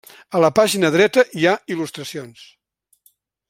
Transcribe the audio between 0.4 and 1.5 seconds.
la pàgina dreta hi